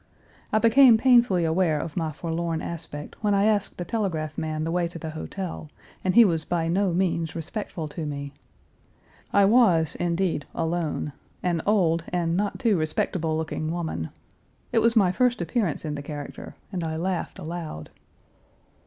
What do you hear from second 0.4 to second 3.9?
I became painfully aware of my forlorn aspect when I asked the